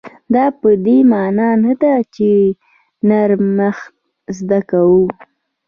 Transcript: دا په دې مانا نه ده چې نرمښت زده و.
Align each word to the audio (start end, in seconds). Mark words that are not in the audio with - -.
دا 0.33 0.45
په 0.59 0.69
دې 0.85 0.97
مانا 1.11 1.49
نه 1.63 1.73
ده 1.81 1.93
چې 2.15 2.31
نرمښت 3.07 3.91
زده 4.37 4.61
و. 4.91 4.91